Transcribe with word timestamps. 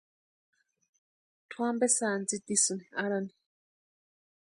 Tʼu 1.49 1.59
ampe 1.69 1.87
sáni 1.97 2.23
tsitisïni 2.27 2.85
arhani. 3.01 3.31